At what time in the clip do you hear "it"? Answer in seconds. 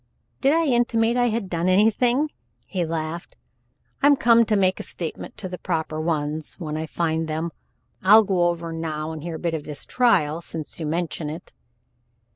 11.29-11.53